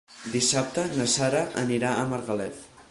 Dissabte 0.35 0.85
na 1.01 1.07
Sara 1.17 1.43
anirà 1.67 1.95
a 2.03 2.11
Margalef. 2.15 2.67